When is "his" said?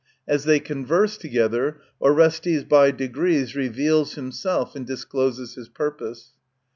5.53-5.69